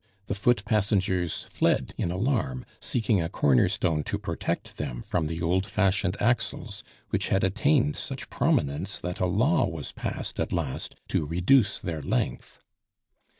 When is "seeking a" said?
2.79-3.29